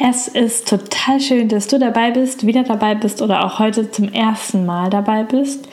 [0.00, 4.12] Es ist total schön, dass du dabei bist, wieder dabei bist oder auch heute zum
[4.12, 5.68] ersten Mal dabei bist.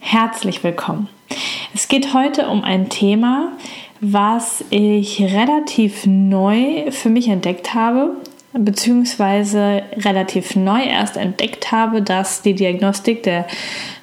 [0.00, 1.08] Herzlich willkommen.
[1.72, 3.52] Es geht heute um ein Thema,
[4.02, 8.16] was ich relativ neu für mich entdeckt habe,
[8.52, 13.46] beziehungsweise relativ neu erst entdeckt habe, dass die Diagnostik der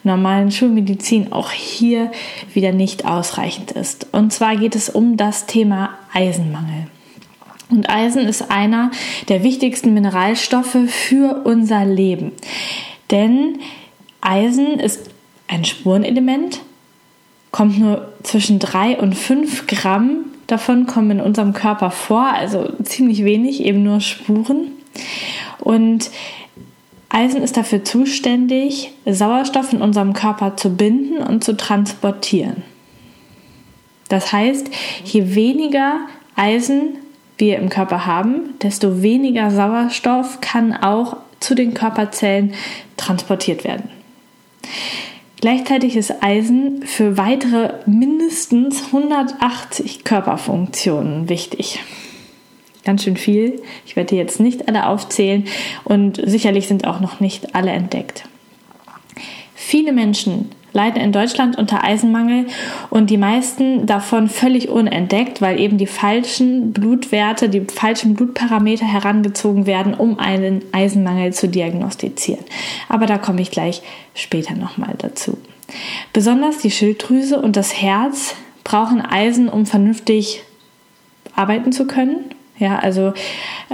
[0.03, 2.11] normalen Schulmedizin auch hier
[2.51, 4.07] wieder nicht ausreichend ist.
[4.11, 6.87] Und zwar geht es um das Thema Eisenmangel.
[7.69, 8.91] Und Eisen ist einer
[9.27, 12.31] der wichtigsten Mineralstoffe für unser Leben.
[13.11, 13.59] Denn
[14.21, 15.09] Eisen ist
[15.47, 16.61] ein Spurenelement,
[17.51, 23.23] kommt nur zwischen 3 und 5 Gramm davon kommen in unserem Körper vor, also ziemlich
[23.23, 24.71] wenig, eben nur Spuren.
[25.59, 26.09] Und
[27.09, 32.63] Eisen ist dafür zuständig, Sauerstoff in unserem Körper zu binden und zu transportieren.
[34.09, 34.69] Das heißt,
[35.03, 35.99] je weniger
[36.35, 36.97] Eisen
[37.37, 42.53] wir im Körper haben, desto weniger Sauerstoff kann auch zu den Körperzellen
[42.97, 43.89] transportiert werden.
[45.39, 51.79] Gleichzeitig ist Eisen für weitere mindestens 180 Körperfunktionen wichtig.
[52.83, 53.61] Ganz schön viel.
[53.85, 55.45] Ich werde jetzt nicht alle aufzählen
[55.83, 58.23] und sicherlich sind auch noch nicht alle entdeckt.
[59.53, 62.45] Viele Menschen leiden in Deutschland unter Eisenmangel
[62.91, 69.65] und die meisten davon völlig unentdeckt, weil eben die falschen Blutwerte, die falschen Blutparameter herangezogen
[69.65, 72.45] werden, um einen Eisenmangel zu diagnostizieren.
[72.89, 73.81] Aber da komme ich gleich
[74.13, 75.37] später nochmal dazu.
[76.13, 80.43] Besonders die Schilddrüse und das Herz brauchen Eisen, um vernünftig
[81.35, 83.13] arbeiten zu können ja, also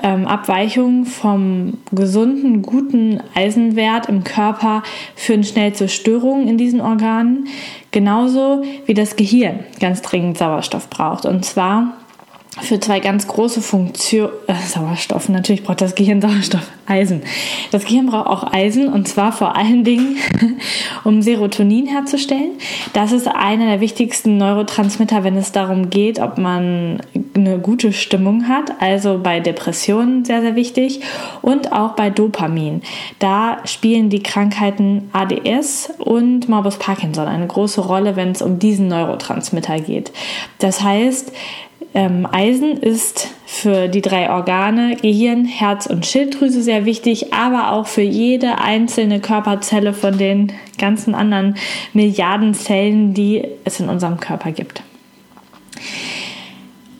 [0.02, 4.84] ähm, Abweichungen vom gesunden, guten Eisenwert im Körper
[5.16, 7.48] führen schnell zu Störungen in diesen Organen,
[7.92, 11.26] genauso wie das Gehirn ganz dringend Sauerstoff braucht.
[11.26, 11.94] Und zwar
[12.62, 17.24] für zwei ganz große Funktionen, äh, Sauerstoff, natürlich braucht das Gehirn Sauerstoff, Eisen.
[17.72, 20.18] Das Gehirn braucht auch Eisen und zwar vor allen Dingen,
[21.04, 22.52] um Serotonin herzustellen.
[22.94, 27.02] Das ist einer der wichtigsten Neurotransmitter, wenn es darum geht, ob man
[27.34, 31.02] eine gute Stimmung hat, also bei Depressionen sehr, sehr wichtig
[31.42, 32.82] und auch bei Dopamin.
[33.20, 38.90] Da spielen die Krankheiten ADS und Morbus Parkinson eine große Rolle, wenn es um diesen
[38.90, 40.12] Neurotransmitter geht.
[40.60, 41.32] Das heißt,
[41.94, 47.88] ähm, Eisen ist für die drei Organe Gehirn, Herz und Schilddrüse sehr wichtig, aber auch
[47.88, 51.56] für jede einzelne Körperzelle von den ganzen anderen
[51.94, 54.84] Milliarden Zellen, die es in unserem Körper gibt.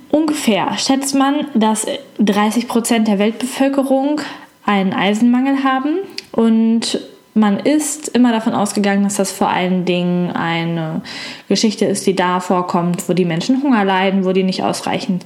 [0.10, 1.88] Ungefähr schätzt man, dass
[2.20, 4.22] 30 Prozent der Weltbevölkerung
[4.66, 5.98] einen Eisenmangel haben
[6.32, 7.00] und
[7.34, 11.02] man ist immer davon ausgegangen, dass das vor allen Dingen eine
[11.48, 15.26] Geschichte ist, die da vorkommt, wo die Menschen Hunger leiden, wo die nicht ausreichend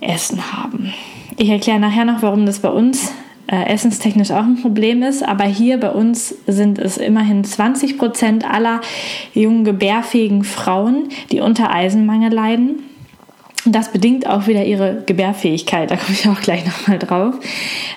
[0.00, 0.92] Essen haben.
[1.36, 3.12] Ich erkläre nachher noch, warum das bei uns
[3.46, 8.44] äh, essenstechnisch auch ein Problem ist, aber hier bei uns sind es immerhin 20 Prozent
[8.44, 8.80] aller
[9.34, 12.89] jungen gebärfähigen Frauen, die unter Eisenmangel leiden.
[13.66, 17.34] Das bedingt auch wieder ihre Gebärfähigkeit, da komme ich auch gleich nochmal drauf.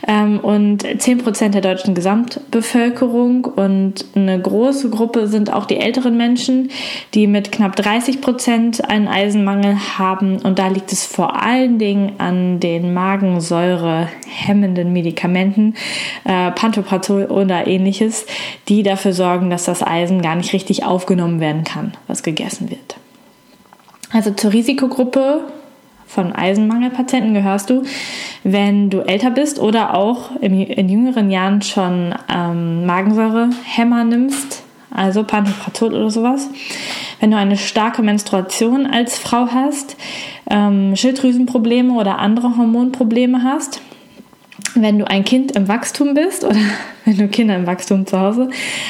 [0.05, 6.69] Ähm, und 10% der deutschen Gesamtbevölkerung und eine große Gruppe sind auch die älteren Menschen,
[7.13, 10.37] die mit knapp 30% einen Eisenmangel haben.
[10.39, 15.75] Und da liegt es vor allen Dingen an den Magensäure hemmenden Medikamenten,
[16.25, 18.25] äh, Pantoprazol oder ähnliches,
[18.67, 22.97] die dafür sorgen, dass das Eisen gar nicht richtig aufgenommen werden kann, was gegessen wird.
[24.13, 25.41] Also zur Risikogruppe
[26.05, 27.81] von Eisenmangelpatienten gehörst du,
[28.43, 35.95] wenn du älter bist oder auch in, jüngeren Jahren schon ähm, Magensäurehämmer nimmst, also Pantoprazol
[35.95, 36.49] oder sowas.
[37.19, 39.97] Wenn du eine starke Menstruation als Frau hast,
[40.51, 43.81] ähm, Schilddrüsenprobleme oder andere Hormonprobleme hast,
[44.75, 46.59] wenn du ein Kind im Wachstum bist oder
[47.05, 48.49] wenn du Kinder im Wachstum zu Hause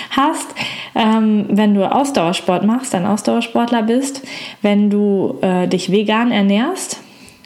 [0.09, 0.47] hast,
[0.95, 4.21] ähm, wenn du Ausdauersport machst, ein Ausdauersportler bist,
[4.61, 6.99] wenn du äh, dich vegan ernährst,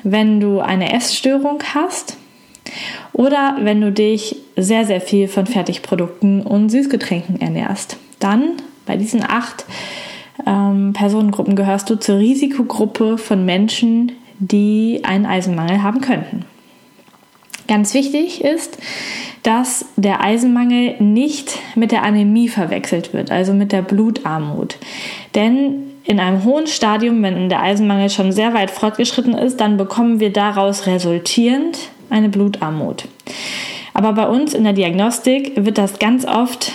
[0.03, 2.17] wenn du eine Essstörung hast
[3.13, 7.97] oder wenn du dich sehr, sehr viel von Fertigprodukten und Süßgetränken ernährst.
[8.19, 8.53] Dann
[8.85, 9.65] bei diesen acht
[10.45, 16.45] ähm, Personengruppen gehörst du zur Risikogruppe von Menschen, die einen Eisenmangel haben könnten.
[17.67, 18.77] Ganz wichtig ist,
[19.43, 24.77] dass der Eisenmangel nicht mit der Anämie verwechselt wird, also mit der Blutarmut.
[25.35, 30.19] Denn in einem hohen Stadium, wenn der Eisenmangel schon sehr weit fortgeschritten ist, dann bekommen
[30.19, 31.77] wir daraus resultierend
[32.09, 33.05] eine Blutarmut.
[33.93, 36.71] Aber bei uns in der Diagnostik wird das ganz oft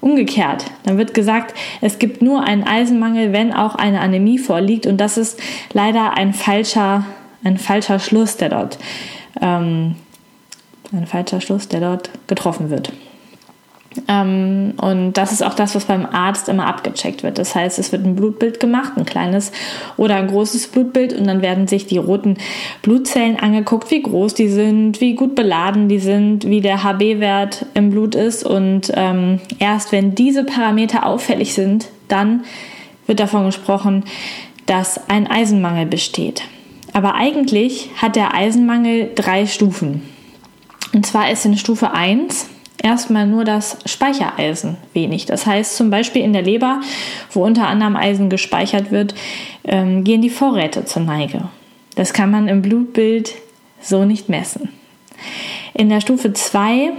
[0.00, 0.64] umgekehrt.
[0.84, 4.86] Dann wird gesagt, es gibt nur einen Eisenmangel, wenn auch eine Anämie vorliegt.
[4.86, 5.40] Und das ist
[5.72, 7.04] leider ein falscher,
[7.42, 8.78] ein falscher Schluss, der dort,
[9.40, 9.96] ähm,
[10.92, 12.92] ein falscher Schluss, der dort getroffen wird.
[14.06, 17.38] Ähm, und das ist auch das, was beim Arzt immer abgecheckt wird.
[17.38, 19.50] Das heißt, es wird ein Blutbild gemacht, ein kleines
[19.96, 22.36] oder ein großes Blutbild, und dann werden sich die roten
[22.82, 27.90] Blutzellen angeguckt, wie groß die sind, wie gut beladen die sind, wie der HB-Wert im
[27.90, 28.44] Blut ist.
[28.44, 32.44] Und ähm, erst wenn diese Parameter auffällig sind, dann
[33.06, 34.04] wird davon gesprochen,
[34.66, 36.42] dass ein Eisenmangel besteht.
[36.92, 40.02] Aber eigentlich hat der Eisenmangel drei Stufen.
[40.92, 42.48] Und zwar ist in Stufe 1
[42.82, 45.26] erstmal nur das Speichereisen wenig.
[45.26, 46.80] Das heißt zum Beispiel in der Leber,
[47.32, 49.14] wo unter anderem Eisen gespeichert wird,
[49.64, 51.48] ähm, gehen die Vorräte zur Neige.
[51.94, 53.34] Das kann man im Blutbild
[53.80, 54.70] so nicht messen.
[55.74, 56.92] In der Stufe 2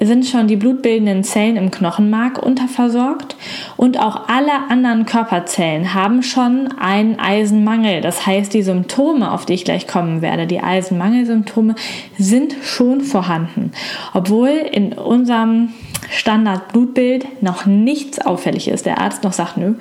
[0.00, 3.36] sind schon die blutbildenden Zellen im Knochenmark unterversorgt
[3.76, 8.00] und auch alle anderen Körperzellen haben schon einen Eisenmangel.
[8.00, 11.74] Das heißt, die Symptome, auf die ich gleich kommen werde, die Eisenmangelsymptome,
[12.18, 13.72] sind schon vorhanden,
[14.12, 15.70] obwohl in unserem
[16.10, 18.86] Standardblutbild noch nichts auffällig ist.
[18.86, 19.74] Der Arzt noch sagt, nö,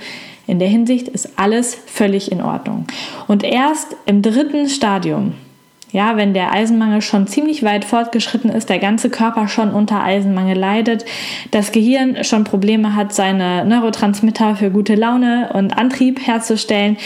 [0.47, 2.85] in der Hinsicht ist alles völlig in Ordnung.
[3.27, 5.33] Und erst im dritten Stadium
[5.93, 10.57] ja, wenn der Eisenmangel schon ziemlich weit fortgeschritten ist, der ganze Körper schon unter Eisenmangel
[10.57, 11.05] leidet,
[11.51, 16.97] das Gehirn schon Probleme hat, seine Neurotransmitter für gute Laune und Antrieb herzustellen,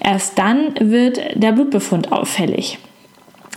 [0.00, 2.78] erst dann wird der Blutbefund auffällig.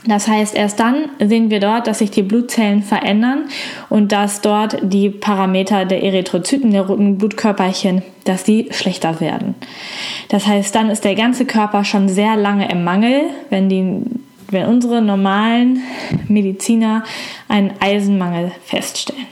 [0.05, 3.45] Das heißt, erst dann sehen wir dort, dass sich die Blutzellen verändern
[3.89, 9.55] und dass dort die Parameter der Erythrozyten, der roten Blutkörperchen, dass die schlechter werden.
[10.29, 14.01] Das heißt, dann ist der ganze Körper schon sehr lange im Mangel, wenn die
[14.49, 15.81] wenn unsere normalen
[16.27, 17.03] Mediziner
[17.47, 19.27] einen Eisenmangel feststellen.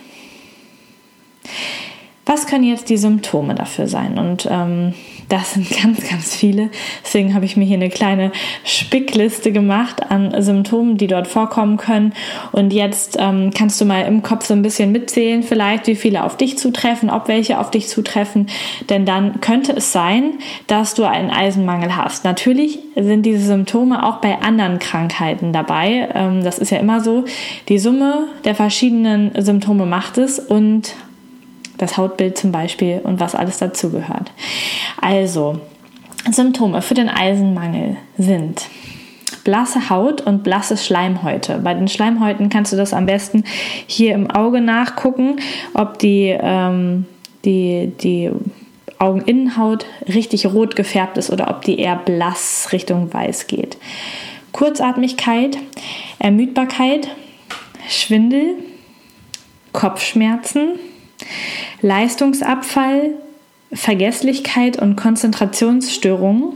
[2.26, 4.18] Was können jetzt die Symptome dafür sein?
[4.18, 4.94] Und ähm,
[5.30, 6.70] das sind ganz, ganz viele.
[7.04, 8.32] Deswegen habe ich mir hier eine kleine
[8.64, 12.14] Spickliste gemacht an Symptomen, die dort vorkommen können.
[12.52, 16.24] Und jetzt ähm, kannst du mal im Kopf so ein bisschen mitzählen, vielleicht wie viele
[16.24, 18.48] auf dich zutreffen, ob welche auf dich zutreffen.
[18.90, 20.34] Denn dann könnte es sein,
[20.68, 22.24] dass du einen Eisenmangel hast.
[22.24, 26.10] Natürlich sind diese Symptome auch bei anderen Krankheiten dabei.
[26.14, 27.26] Ähm, das ist ja immer so.
[27.70, 30.96] Die Summe der verschiedenen Symptome macht es und
[31.78, 34.32] das Hautbild zum Beispiel und was alles dazugehört.
[35.02, 35.60] Also,
[36.32, 38.68] Symptome für den Eisenmangel sind
[39.44, 41.60] blasse Haut und blasse Schleimhäute.
[41.64, 43.44] Bei den Schleimhäuten kannst du das am besten
[43.86, 45.38] hier im Auge nachgucken,
[45.74, 47.06] ob die, ähm,
[47.46, 48.32] die, die
[48.98, 53.78] Augeninnenhaut richtig rot gefärbt ist oder ob die eher blass Richtung weiß geht.
[54.52, 55.58] Kurzatmigkeit,
[56.18, 57.10] Ermüdbarkeit,
[57.88, 58.56] Schwindel,
[59.74, 60.80] Kopfschmerzen,
[61.82, 63.12] Leistungsabfall,
[63.72, 66.54] Vergesslichkeit und Konzentrationsstörungen,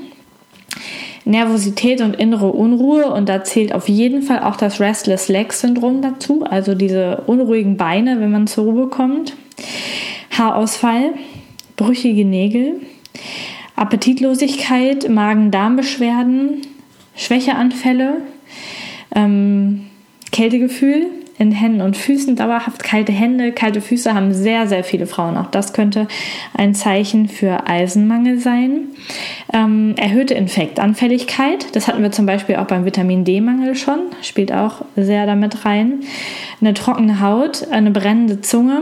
[1.26, 3.12] Nervosität und innere Unruhe.
[3.14, 7.78] Und da zählt auf jeden Fall auch das Restless Leg Syndrom dazu, also diese unruhigen
[7.78, 9.36] Beine, wenn man zur Ruhe kommt,
[10.38, 11.14] Haarausfall,
[11.76, 12.82] brüchige Nägel,
[13.76, 16.62] Appetitlosigkeit, Magen-Darm-Beschwerden,
[17.16, 18.22] Schwächeanfälle,
[19.16, 19.88] ähm,
[20.32, 21.08] Kältegefühl,
[21.40, 25.38] in Händen und Füßen, dauerhaft kalte Hände, kalte Füße haben sehr, sehr viele Frauen.
[25.38, 26.08] Auch das könnte
[26.54, 28.90] ein Zeichen für Eisenmangel sein.
[29.54, 34.84] Ähm, erhöhte Infektanfälligkeit, das hatten wir zum Beispiel auch beim Vitamin D-Mangel schon, spielt auch
[34.98, 36.02] sehr damit rein.
[36.60, 38.82] Eine trockene Haut, eine brennende Zunge,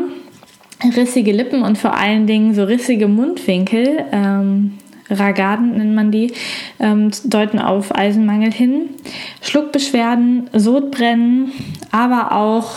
[0.95, 4.03] rissige Lippen und vor allen Dingen so rissige Mundwinkel.
[4.11, 6.33] Ähm, Ragaden nennt man die,
[6.79, 8.89] ähm, deuten auf Eisenmangel hin.
[9.41, 11.51] Schluckbeschwerden, Sodbrennen,
[11.91, 12.71] aber auch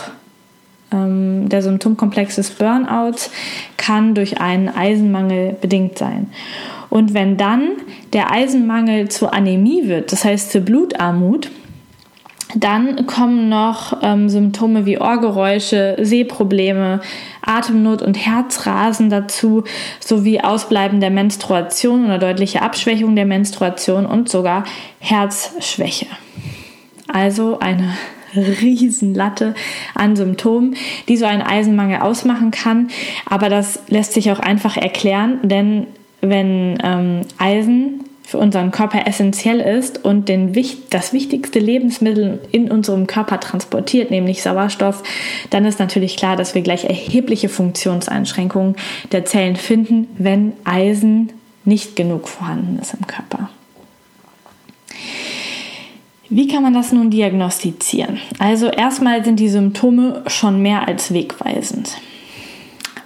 [0.91, 3.31] ähm, der Symptomkomplex des Burnouts
[3.77, 6.27] kann durch einen Eisenmangel bedingt sein.
[6.89, 7.69] Und wenn dann
[8.13, 11.49] der Eisenmangel zur Anämie wird, das heißt zur Blutarmut,
[12.55, 16.99] dann kommen noch ähm, Symptome wie Ohrgeräusche, Sehprobleme,
[17.41, 19.63] Atemnot und Herzrasen dazu,
[19.99, 24.63] sowie Ausbleiben der Menstruation oder deutliche Abschwächung der Menstruation und sogar
[24.99, 26.07] Herzschwäche.
[27.07, 27.97] Also eine
[28.35, 29.55] Riesenlatte
[29.93, 30.75] an Symptomen,
[31.07, 32.89] die so einen Eisenmangel ausmachen kann.
[33.25, 35.87] Aber das lässt sich auch einfach erklären, denn
[36.21, 40.53] wenn ähm, Eisen für unseren Körper essentiell ist und den,
[40.89, 45.03] das wichtigste Lebensmittel in unserem Körper transportiert, nämlich Sauerstoff,
[45.49, 48.77] dann ist natürlich klar, dass wir gleich erhebliche Funktionseinschränkungen
[49.11, 51.33] der Zellen finden, wenn Eisen
[51.65, 53.49] nicht genug vorhanden ist im Körper.
[56.29, 58.17] Wie kann man das nun diagnostizieren?
[58.39, 61.97] Also erstmal sind die Symptome schon mehr als wegweisend.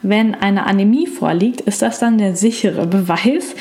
[0.08, 3.56] Wenn eine Anämie vorliegt, ist das dann der sichere Beweis,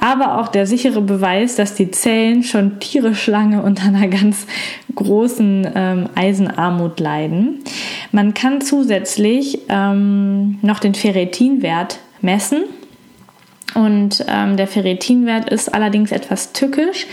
[0.00, 4.46] aber auch der sichere Beweis, dass die Zellen schon tierisch lange unter einer ganz
[4.94, 7.62] großen ähm, Eisenarmut leiden.
[8.12, 12.64] Man kann zusätzlich ähm, noch den Ferritinwert messen
[13.74, 17.06] und ähm, der Ferritinwert ist allerdings etwas tückisch,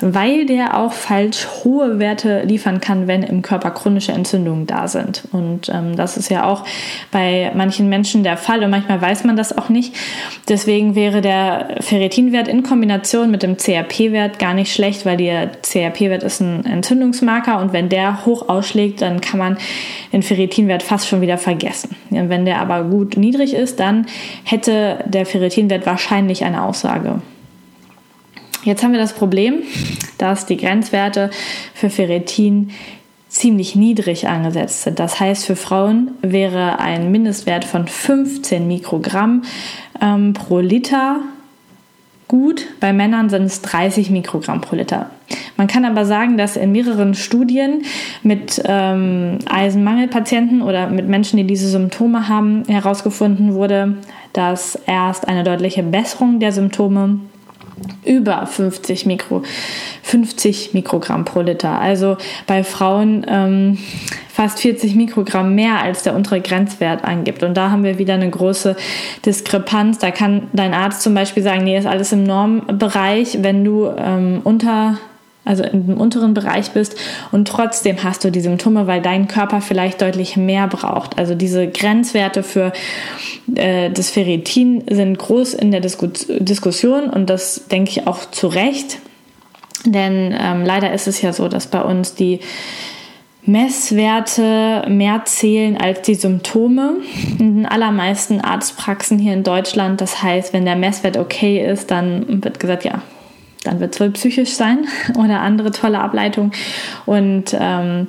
[0.00, 5.22] weil der auch falsch hohe Werte liefern kann, wenn im Körper chronische Entzündungen da sind.
[5.32, 6.64] Und ähm, das ist ja auch
[7.12, 9.94] bei manchen Menschen der Fall und manchmal weiß man das auch nicht.
[10.48, 16.24] Deswegen wäre der Ferritinwert in Kombination mit dem CRP-Wert gar nicht schlecht, weil der CRP-Wert
[16.24, 19.58] ist ein Entzündungsmarker und wenn der hoch ausschlägt, dann kann man
[20.12, 21.94] den Ferritinwert fast schon wieder vergessen.
[22.10, 24.06] Ja, wenn der aber gut niedrig ist, dann
[24.42, 27.20] hätte der Ferritinwert wahrscheinlich wahrscheinlich eine Aussage.
[28.64, 29.62] Jetzt haben wir das Problem,
[30.16, 31.30] dass die Grenzwerte
[31.74, 32.70] für Ferritin
[33.28, 34.98] ziemlich niedrig angesetzt sind.
[34.98, 39.42] Das heißt, für Frauen wäre ein Mindestwert von 15 Mikrogramm
[40.00, 41.20] ähm, pro Liter
[42.30, 42.64] gut.
[42.78, 45.10] Bei Männern sind es 30 Mikrogramm pro Liter.
[45.56, 47.82] Man kann aber sagen, dass in mehreren Studien
[48.22, 53.96] mit ähm, Eisenmangelpatienten oder mit Menschen, die diese Symptome haben, herausgefunden wurde,
[54.32, 57.18] dass erst eine deutliche Besserung der Symptome
[58.04, 59.42] über 50, Mikro,
[60.02, 61.78] 50 Mikrogramm pro Liter.
[61.78, 63.78] Also bei Frauen ähm,
[64.28, 67.42] fast 40 Mikrogramm mehr als der untere Grenzwert angibt.
[67.42, 68.76] Und da haben wir wieder eine große
[69.26, 69.98] Diskrepanz.
[69.98, 73.38] Da kann dein Arzt zum Beispiel sagen, nee, ist alles im Normbereich.
[73.42, 74.98] Wenn du ähm, unter
[75.44, 76.96] also im unteren Bereich bist
[77.32, 81.18] und trotzdem hast du die Symptome, weil dein Körper vielleicht deutlich mehr braucht.
[81.18, 82.72] Also diese Grenzwerte für
[83.54, 88.48] äh, das Ferritin sind groß in der Disku Diskussion und das denke ich auch zu
[88.48, 88.98] Recht.
[89.86, 92.40] Denn ähm, leider ist es ja so, dass bei uns die
[93.42, 96.96] Messwerte mehr zählen als die Symptome.
[97.38, 102.44] In den allermeisten Arztpraxen hier in Deutschland, das heißt, wenn der Messwert okay ist, dann
[102.44, 103.00] wird gesagt, ja,
[103.64, 104.86] dann wird es wohl psychisch sein
[105.18, 106.52] oder andere tolle Ableitung.
[107.06, 108.06] Und ähm,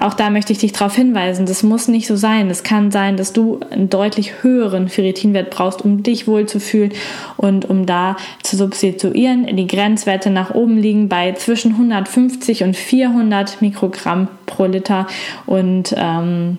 [0.00, 2.50] auch da möchte ich dich darauf hinweisen, das muss nicht so sein.
[2.50, 6.92] Es kann sein, dass du einen deutlich höheren Ferritinwert brauchst, um dich wohlzufühlen
[7.36, 9.56] und um da zu substituieren.
[9.56, 15.06] Die Grenzwerte nach oben liegen bei zwischen 150 und 400 Mikrogramm pro Liter
[15.46, 16.58] und ähm,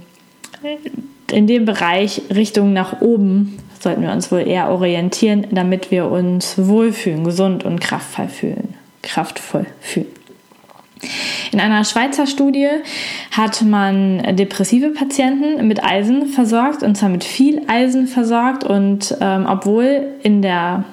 [1.32, 3.58] in dem Bereich Richtung nach oben
[3.88, 8.74] sollten wir uns wohl eher orientieren, damit wir uns wohlfühlen, gesund und kraftvoll fühlen.
[9.02, 10.08] Kraftvoll fühlen.
[11.54, 12.68] In einer Schweizer Studie
[13.32, 18.66] hat man depressive Patienten mit Eisen versorgt, und zwar mit viel Eisen versorgt.
[18.66, 20.84] Und ähm, obwohl in der,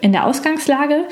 [0.00, 1.04] in der Ausgangslage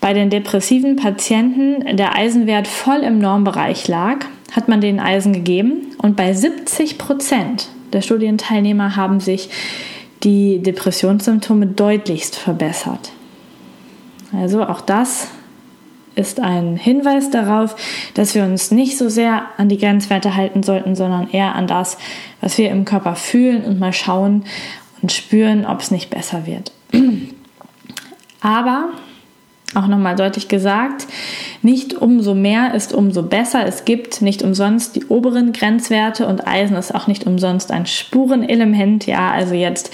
[0.00, 4.18] bei den depressiven Patienten der Eisenwert voll im Normbereich lag,
[4.52, 5.96] hat man den Eisen gegeben.
[5.98, 9.48] Und bei 70 Prozent der Studienteilnehmer haben sich
[10.26, 13.12] die Depressionssymptome deutlichst verbessert.
[14.32, 15.28] Also auch das
[16.16, 17.76] ist ein Hinweis darauf,
[18.14, 21.96] dass wir uns nicht so sehr an die Grenzwerte halten sollten, sondern eher an das,
[22.40, 24.44] was wir im Körper fühlen und mal schauen
[25.00, 26.72] und spüren, ob es nicht besser wird.
[28.40, 28.88] Aber
[29.74, 31.06] auch nochmal deutlich gesagt,
[31.60, 33.66] nicht umso mehr ist umso besser.
[33.66, 39.06] Es gibt nicht umsonst die oberen Grenzwerte und Eisen ist auch nicht umsonst ein Spurenelement.
[39.06, 39.92] Ja, also jetzt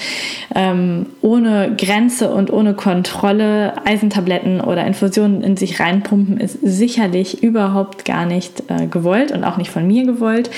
[0.55, 8.05] ähm, ohne Grenze und ohne Kontrolle Eisentabletten oder Infusionen in sich reinpumpen ist sicherlich überhaupt
[8.05, 10.51] gar nicht äh, gewollt und auch nicht von mir gewollt.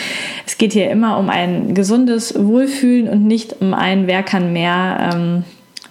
[0.45, 5.13] Es geht hier immer um ein gesundes Wohlfühlen und nicht um ein Wer kann mehr.
[5.15, 5.45] Ähm,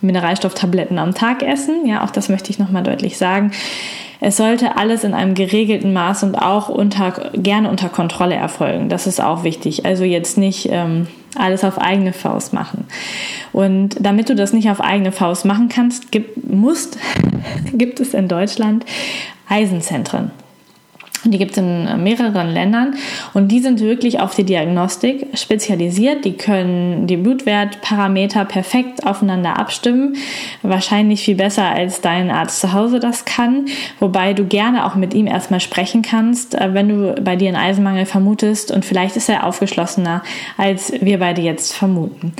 [0.03, 1.85] Mineralstofftabletten am Tag essen.
[1.85, 3.51] Ja, auch das möchte ich nochmal deutlich sagen.
[4.19, 8.87] Es sollte alles in einem geregelten Maß und auch unter, gerne unter Kontrolle erfolgen.
[8.87, 9.85] Das ist auch wichtig.
[9.85, 12.85] Also jetzt nicht ähm, alles auf eigene Faust machen.
[13.51, 16.97] Und damit du das nicht auf eigene Faust machen kannst, gibt, musst,
[17.73, 18.85] gibt es in Deutschland
[19.49, 20.31] Eisenzentren.
[21.33, 22.95] Die gibt es in mehreren Ländern
[23.33, 26.25] und die sind wirklich auf die Diagnostik spezialisiert.
[26.25, 30.17] Die können die Blutwertparameter perfekt aufeinander abstimmen.
[30.61, 33.65] Wahrscheinlich viel besser als dein Arzt zu Hause das kann.
[33.99, 37.57] Wobei du gerne auch mit ihm erstmal sprechen kannst, äh, wenn du bei dir einen
[37.57, 38.71] Eisenmangel vermutest.
[38.71, 40.23] Und vielleicht ist er aufgeschlossener,
[40.57, 42.33] als wir beide jetzt vermuten.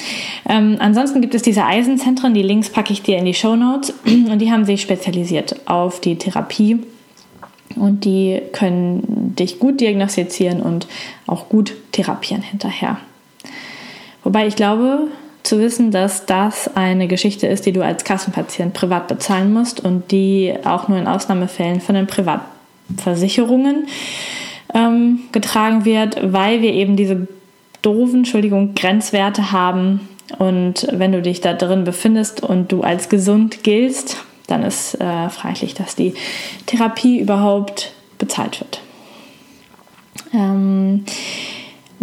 [0.48, 2.34] Ähm, ansonsten gibt es diese Eisenzentren.
[2.34, 3.94] Die Links packe ich dir in die Show Notes.
[4.06, 6.80] Und die haben sich spezialisiert auf die Therapie
[7.76, 10.88] und die können dich gut diagnostizieren und
[11.28, 12.98] auch gut therapieren hinterher.
[14.24, 15.08] Wobei ich glaube
[15.44, 20.12] zu wissen, dass das eine Geschichte ist, die du als Kassenpatient privat bezahlen musst und
[20.12, 23.88] die auch nur in Ausnahmefällen von den Privatversicherungen
[24.74, 27.28] ähm, getragen wird, weil wir eben diese
[27.82, 30.08] doofen, Entschuldigung, Grenzwerte haben.
[30.40, 35.30] Und wenn du dich da drin befindest und du als gesund giltst, dann ist äh,
[35.30, 36.14] fraglich, dass die
[36.66, 38.82] Therapie überhaupt bezahlt wird.
[40.34, 41.06] Ähm,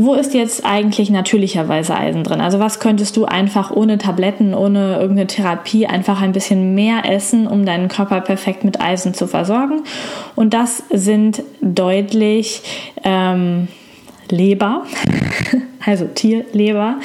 [0.02, 2.40] wo ist jetzt eigentlich natürlicherweise Eisen drin?
[2.40, 7.46] Also was könntest du einfach ohne Tabletten, ohne irgendeine Therapie einfach ein bisschen mehr essen,
[7.46, 9.82] um deinen Körper perfekt mit Eisen zu versorgen?
[10.36, 12.62] Und das sind deutlich
[13.04, 13.68] ähm,
[14.30, 14.84] Leber,
[15.84, 16.96] also Tierleber,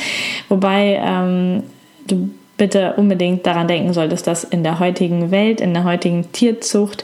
[0.47, 1.63] wobei ähm,
[2.07, 7.03] du bitte unbedingt daran denken solltest, dass in der heutigen Welt, in der heutigen Tierzucht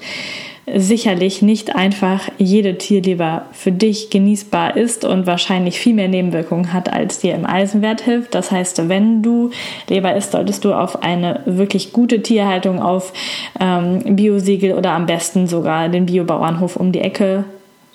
[0.73, 6.91] sicherlich nicht einfach jede Tierleber für dich genießbar ist und wahrscheinlich viel mehr Nebenwirkungen hat,
[6.91, 8.35] als dir im Eisenwert hilft.
[8.35, 9.49] Das heißt, wenn du
[9.89, 13.11] Leber isst, solltest du auf eine wirklich gute Tierhaltung, auf
[13.59, 17.43] ähm, Biosiegel oder am besten sogar den Biobauernhof um die Ecke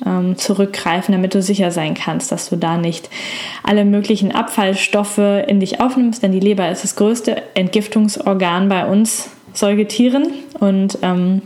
[0.04, 3.08] ähm, zurückgreifen, damit du sicher sein kannst, dass du da nicht
[3.62, 9.30] alle möglichen Abfallstoffe in dich aufnimmst, denn die Leber ist das größte Entgiftungsorgan bei uns
[9.54, 10.32] Säugetieren.
[10.60, 11.40] Und ähm,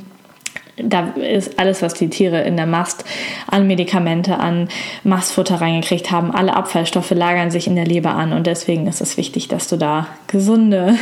[0.76, 3.04] da ist alles, was die Tiere in der Mast
[3.46, 4.68] an Medikamente, an
[5.04, 8.32] Mastfutter reingekriegt haben, alle Abfallstoffe lagern sich in der Leber an.
[8.32, 10.96] Und deswegen ist es wichtig, dass du da gesunde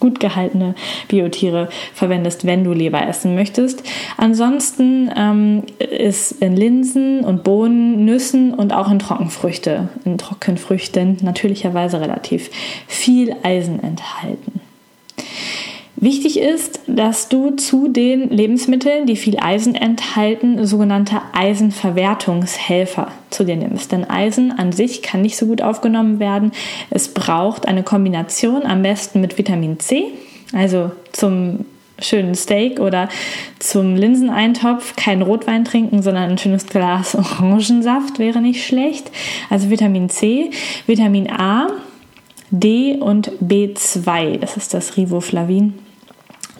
[0.00, 0.74] gut gehaltene
[1.08, 3.82] Biotiere verwendest, wenn du Leber essen möchtest.
[4.16, 12.00] Ansonsten ähm, ist in Linsen und Bohnen, Nüssen und auch in Trockenfrüchte, in Trockenfrüchten natürlicherweise
[12.00, 12.50] relativ
[12.86, 14.55] viel Eisen enthalten.
[15.98, 23.56] Wichtig ist, dass du zu den Lebensmitteln, die viel Eisen enthalten, sogenannte Eisenverwertungshelfer zu dir
[23.56, 23.92] nimmst.
[23.92, 26.52] Denn Eisen an sich kann nicht so gut aufgenommen werden.
[26.90, 30.04] Es braucht eine Kombination, am besten mit Vitamin C,
[30.52, 31.64] also zum
[31.98, 33.08] schönen Steak oder
[33.58, 39.10] zum Linseneintopf kein Rotwein trinken, sondern ein schönes Glas Orangensaft wäre nicht schlecht.
[39.48, 40.50] Also Vitamin C,
[40.86, 41.68] Vitamin A,
[42.50, 45.85] D und B2, das ist das Riboflavin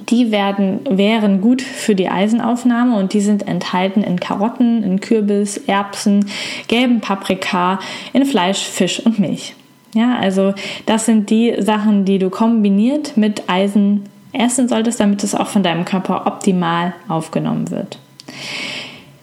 [0.09, 5.57] die werden, wären gut für die Eisenaufnahme und die sind enthalten in Karotten, in Kürbis,
[5.59, 6.27] Erbsen,
[6.69, 7.81] gelben Paprika,
[8.13, 9.55] in Fleisch, Fisch und Milch.
[9.95, 15.35] Ja, also das sind die Sachen, die du kombiniert mit Eisen essen solltest, damit es
[15.35, 17.99] auch von deinem Körper optimal aufgenommen wird.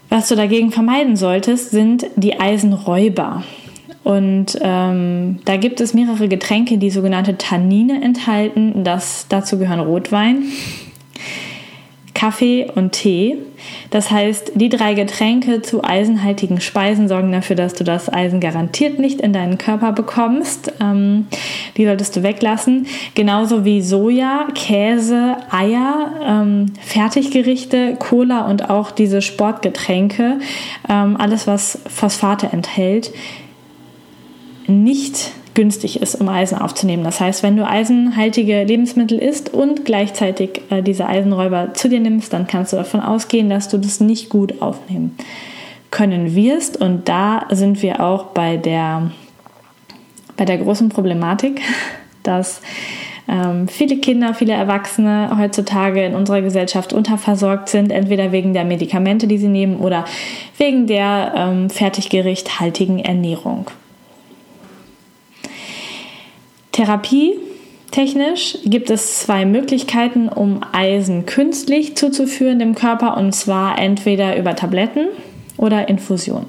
[0.10, 3.44] Was du dagegen vermeiden solltest, sind die Eisenräuber.
[4.04, 8.84] Und ähm, da gibt es mehrere Getränke, die sogenannte Tannine enthalten.
[8.84, 10.44] Das, dazu gehören Rotwein,
[12.14, 13.38] Kaffee und Tee.
[13.92, 19.00] Das heißt, die drei Getränke zu eisenhaltigen Speisen sorgen dafür, dass du das Eisen garantiert
[19.00, 20.74] nicht in deinen Körper bekommst.
[20.82, 21.28] Ähm,
[21.78, 22.88] die solltest du weglassen.
[23.16, 30.40] Genauso wie Soja, Käse, Eier, ähm, Fertiggerichte, Cola und auch diese Sportgetränke.
[30.90, 33.12] Ähm, alles, was Phosphate enthält
[34.68, 37.04] nicht günstig ist, um Eisen aufzunehmen.
[37.04, 42.34] Das heißt, wenn du eisenhaltige Lebensmittel isst und gleichzeitig äh, diese Eisenräuber zu dir nimmst,
[42.34, 45.16] dann kannst du davon ausgehen, dass du das nicht gut aufnehmen
[45.92, 46.82] können wirst.
[46.82, 49.12] Und da sind wir auch bei der,
[50.38, 51.62] bei der großen Problematik,
[52.24, 52.62] dass
[53.28, 59.28] ähm, viele Kinder, viele Erwachsene heutzutage in unserer Gesellschaft unterversorgt sind, entweder wegen der Medikamente,
[59.28, 60.06] die sie nehmen oder
[60.58, 63.70] wegen der ähm, fertiggerichthaltigen Ernährung.
[66.74, 67.40] Therapie
[67.94, 74.56] Technisch gibt es zwei Möglichkeiten, um Eisen künstlich zuzuführen dem Körper, und zwar entweder über
[74.56, 75.10] Tabletten
[75.58, 76.48] oder Infusion.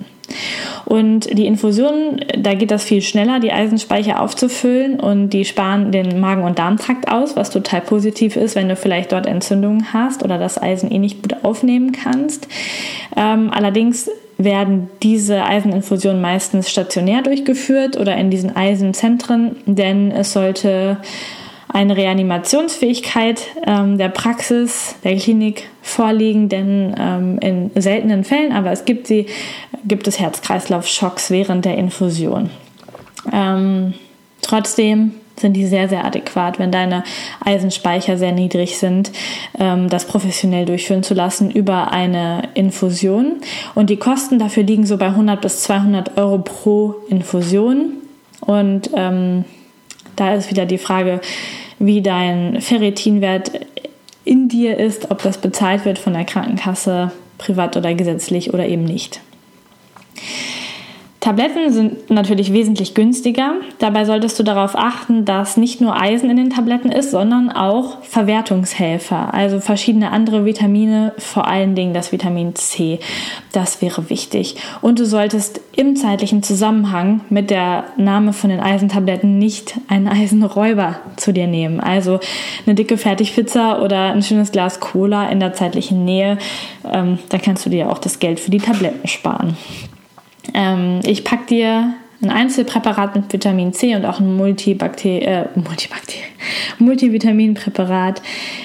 [0.86, 6.18] Und die Infusionen, da geht das viel schneller, die Eisenspeicher aufzufüllen und die sparen den
[6.18, 10.38] Magen- und Darmtrakt aus, was total positiv ist, wenn du vielleicht dort Entzündungen hast oder
[10.38, 12.48] das Eisen eh nicht gut aufnehmen kannst.
[13.18, 14.08] Ähm, allerdings
[14.38, 20.98] werden diese Eiseninfusionen meistens stationär durchgeführt oder in diesen Eisenzentren, denn es sollte
[21.68, 28.84] eine Reanimationsfähigkeit ähm, der Praxis, der Klinik vorliegen, denn ähm, in seltenen Fällen, aber es
[28.84, 29.26] gibt sie,
[29.84, 32.50] gibt es Herz-Kreislauf-Schocks während der Infusion.
[33.32, 33.94] Ähm,
[34.40, 37.04] trotzdem sind die sehr, sehr adäquat, wenn deine
[37.44, 39.10] Eisenspeicher sehr niedrig sind,
[39.58, 43.36] ähm, das professionell durchführen zu lassen über eine Infusion.
[43.74, 47.94] Und die Kosten dafür liegen so bei 100 bis 200 Euro pro Infusion.
[48.40, 49.44] Und ähm,
[50.16, 51.20] da ist wieder die Frage,
[51.78, 53.50] wie dein Ferritinwert
[54.24, 58.84] in dir ist, ob das bezahlt wird von der Krankenkasse, privat oder gesetzlich oder eben
[58.84, 59.20] nicht.
[61.24, 63.54] Tabletten sind natürlich wesentlich günstiger.
[63.78, 68.02] Dabei solltest du darauf achten, dass nicht nur Eisen in den Tabletten ist, sondern auch
[68.02, 72.98] Verwertungshelfer, also verschiedene andere Vitamine, vor allen Dingen das Vitamin C.
[73.52, 74.56] Das wäre wichtig.
[74.82, 80.96] Und du solltest im zeitlichen Zusammenhang mit der Name von den Eisentabletten nicht einen Eisenräuber
[81.16, 81.80] zu dir nehmen.
[81.80, 82.20] Also
[82.66, 86.36] eine dicke Fertigpizza oder ein schönes Glas Cola in der zeitlichen Nähe.
[86.84, 89.56] Ähm, da kannst du dir auch das Geld für die Tabletten sparen.
[90.52, 95.46] Ähm, ich packe dir ein Einzelpräparat mit Vitamin C und auch ein Multibakter äh,
[96.78, 98.22] Multivitaminpräparat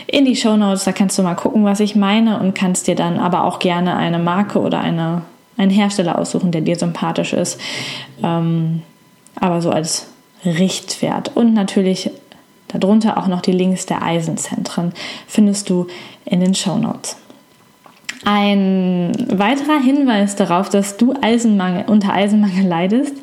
[0.07, 0.85] in die Show Notes.
[0.85, 3.95] Da kannst du mal gucken, was ich meine und kannst dir dann aber auch gerne
[3.95, 5.23] eine Marke oder eine,
[5.57, 7.59] einen Hersteller aussuchen, der dir sympathisch ist.
[8.23, 8.81] Ähm,
[9.35, 10.07] aber so als
[10.45, 11.35] Richtwert.
[11.35, 12.11] Und natürlich
[12.67, 14.93] darunter auch noch die Links der Eisenzentren
[15.27, 15.87] findest du
[16.25, 17.17] in den Show Notes.
[18.25, 23.15] Ein weiterer Hinweis darauf, dass du Eisenmangel, unter Eisenmangel leidest,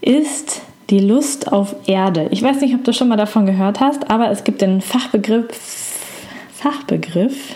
[0.00, 2.28] ist die Lust auf Erde.
[2.30, 5.48] Ich weiß nicht, ob du schon mal davon gehört hast, aber es gibt den Fachbegriff,
[6.54, 7.54] Fachbegriff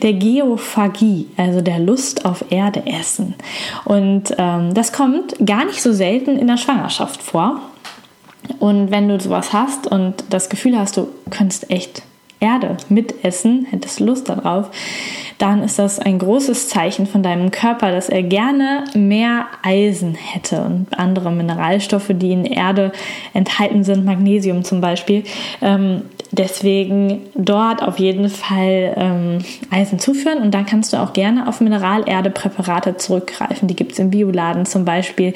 [0.00, 3.34] der Geophagie, also der Lust auf Erde essen.
[3.84, 7.60] Und ähm, das kommt gar nicht so selten in der Schwangerschaft vor.
[8.58, 12.02] Und wenn du sowas hast und das Gefühl hast, du könntest echt
[12.40, 14.70] Erde mitessen, hättest Lust darauf,
[15.42, 20.62] dann ist das ein großes Zeichen von deinem Körper, dass er gerne mehr Eisen hätte
[20.62, 22.92] und andere Mineralstoffe, die in Erde
[23.34, 25.24] enthalten sind, Magnesium zum Beispiel.
[25.60, 31.48] Ähm, deswegen dort auf jeden Fall ähm, Eisen zuführen und dann kannst du auch gerne
[31.48, 33.66] auf Mineralerdepräparate zurückgreifen.
[33.66, 35.34] Die gibt es im Bioladen zum Beispiel.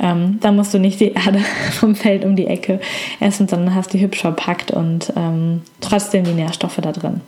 [0.00, 1.38] Ähm, da musst du nicht die Erde
[1.78, 2.80] vom Feld um die Ecke
[3.20, 7.20] essen, sondern hast die hübsch verpackt und ähm, trotzdem die Nährstoffe da drin.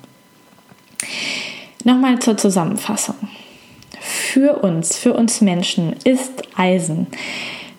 [1.86, 3.14] Nochmal zur Zusammenfassung.
[4.00, 7.06] Für uns, für uns Menschen ist Eisen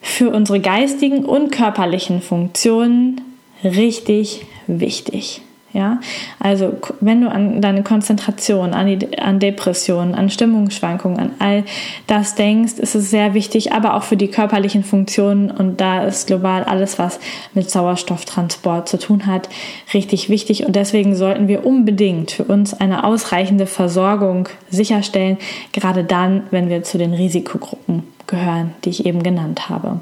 [0.02, 3.20] für unsere geistigen und körperlichen Funktionen
[3.66, 5.42] richtig wichtig.
[5.78, 6.00] Ja,
[6.40, 11.66] also wenn du an deine Konzentration, an, die, an Depressionen, an Stimmungsschwankungen, an all
[12.08, 15.52] das denkst, ist es sehr wichtig, aber auch für die körperlichen Funktionen.
[15.52, 17.20] Und da ist global alles, was
[17.54, 19.50] mit Sauerstofftransport zu tun hat,
[19.94, 20.66] richtig wichtig.
[20.66, 25.38] Und deswegen sollten wir unbedingt für uns eine ausreichende Versorgung sicherstellen,
[25.74, 30.00] gerade dann, wenn wir zu den Risikogruppen gehören, die ich eben genannt habe.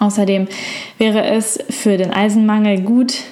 [0.00, 0.48] Außerdem
[0.98, 3.22] wäre es für den Eisenmangel gut,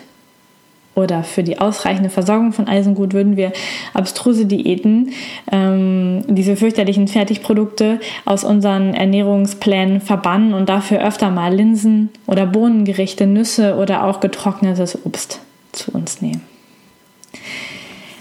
[1.00, 3.52] oder für die ausreichende Versorgung von Eisengut würden wir
[3.94, 5.12] abstruse Diäten,
[5.50, 13.26] ähm, diese fürchterlichen Fertigprodukte aus unseren Ernährungsplänen verbannen und dafür öfter mal Linsen oder Bohnengerichte,
[13.26, 15.40] Nüsse oder auch getrocknetes Obst
[15.72, 16.42] zu uns nehmen.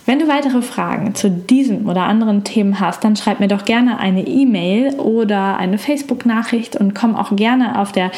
[0.10, 4.00] Wenn du weitere Fragen zu diesem oder anderen Themen hast, dann schreib mir doch gerne
[4.00, 8.10] eine E-Mail oder eine Facebook-Nachricht und komm auch gerne auf der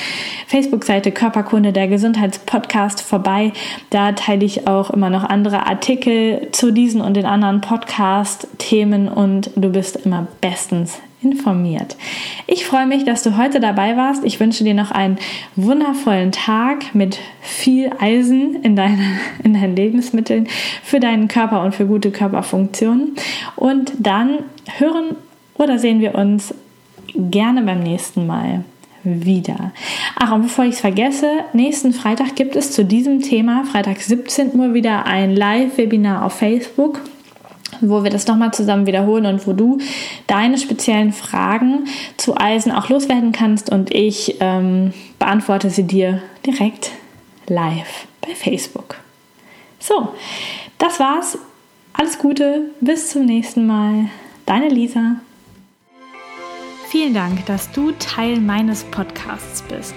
[0.48, 3.52] Facebook-Seite Körperkunde der Gesundheitspodcast vorbei.
[3.90, 9.52] Da teile ich auch immer noch andere Artikel zu diesen und den anderen Podcast-Themen und
[9.58, 11.96] du bist immer bestens informiert.
[12.48, 14.24] Ich freue mich, dass du heute dabei warst.
[14.24, 15.18] Ich wünsche dir noch einen
[15.56, 20.48] wundervollen Tag mit viel Eisen in, deine, in deinen Lebensmitteln
[20.84, 23.16] für deinen Körper und für gute Körperfunktionen.
[23.56, 24.40] Und dann
[24.78, 25.16] hören
[25.56, 26.54] oder sehen wir uns
[27.16, 28.64] gerne beim nächsten Mal
[29.04, 29.72] wieder.
[30.16, 34.56] Ach, und bevor ich es vergesse, nächsten Freitag gibt es zu diesem Thema, Freitag 17
[34.56, 37.02] Uhr, wieder ein Live-Webinar auf Facebook
[37.82, 39.80] wo wir das nochmal zusammen wiederholen und wo du
[40.28, 46.92] deine speziellen Fragen zu Eisen auch loswerden kannst und ich ähm, beantworte sie dir direkt
[47.48, 48.96] live bei Facebook.
[49.80, 50.14] So,
[50.78, 51.38] das war's.
[51.94, 54.06] Alles Gute, bis zum nächsten Mal.
[54.46, 55.18] Deine Lisa.
[56.88, 59.96] Vielen Dank, dass du Teil meines Podcasts bist.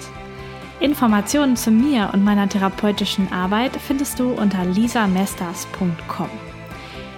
[0.81, 6.54] Informationen zu mir und meiner therapeutischen Arbeit findest du unter lisamesters.com.